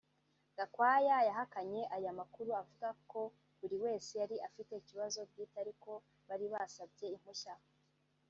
[0.57, 3.21] Gakwaya yahakanye aya makuru avuga ko
[3.59, 5.91] buri wese yari afite ikibazo bwite ariko
[6.27, 7.53] bari basabye impushya